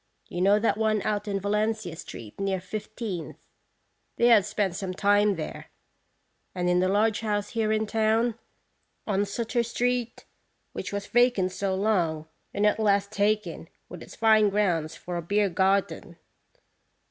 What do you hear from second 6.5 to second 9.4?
and in the large house here in town, on